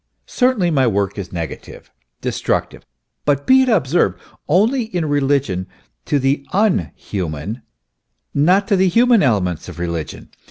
[0.25, 1.91] Certainly, my work is negative,
[2.21, 2.87] destructive;
[3.23, 5.67] but, be it observed, only in relation
[6.05, 7.61] to the inhuman,
[8.33, 10.29] not to the human elements of religion.